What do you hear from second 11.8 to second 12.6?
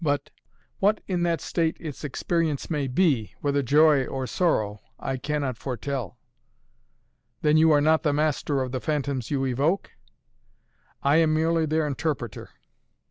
interpreter!"